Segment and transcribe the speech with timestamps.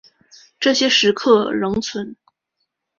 [0.59, 2.15] 这些石刻仍存。